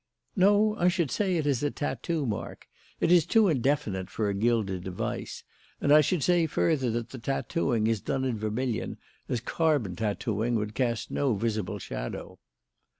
[0.35, 2.67] "No: I should say it is a tattoo mark.
[2.99, 5.43] It is too indefinite for a gilded device.
[5.79, 8.97] And I should say further that the tattooing is done in vermilion,
[9.29, 12.39] as carbon tattooing would cast no visible shadow."